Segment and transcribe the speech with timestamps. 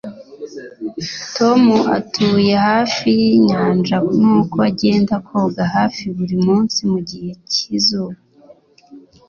[1.35, 1.61] Tom
[1.97, 8.17] atuye hafi yinyanja nuko agenda koga hafi buri munsi mugihe cyizuba